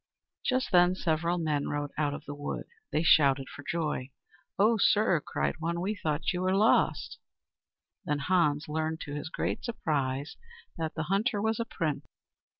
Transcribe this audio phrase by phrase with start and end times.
[0.43, 2.65] Just then several men rode out of the wood.
[2.91, 4.09] They shouted for joy.
[4.57, 7.19] "Oh, sir!" cried one, "we thought you were lost."
[8.03, 10.37] Then Hans learned to his great surprise
[10.75, 12.07] that the hunter was a Prince.